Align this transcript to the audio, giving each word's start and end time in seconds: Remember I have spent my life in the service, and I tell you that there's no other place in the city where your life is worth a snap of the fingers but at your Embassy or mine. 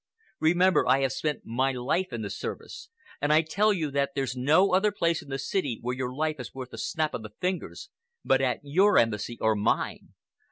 Remember 0.39 0.87
I 0.87 1.01
have 1.01 1.11
spent 1.11 1.45
my 1.45 1.73
life 1.73 2.11
in 2.11 2.23
the 2.23 2.31
service, 2.31 2.89
and 3.21 3.31
I 3.31 3.43
tell 3.43 3.71
you 3.71 3.91
that 3.91 4.13
there's 4.15 4.35
no 4.35 4.73
other 4.73 4.91
place 4.91 5.21
in 5.21 5.29
the 5.29 5.37
city 5.37 5.77
where 5.83 5.95
your 5.95 6.11
life 6.11 6.39
is 6.39 6.55
worth 6.55 6.73
a 6.73 6.79
snap 6.79 7.13
of 7.13 7.21
the 7.21 7.35
fingers 7.39 7.91
but 8.25 8.41
at 8.41 8.61
your 8.63 8.97
Embassy 8.97 9.37
or 9.39 9.55
mine. 9.55 10.15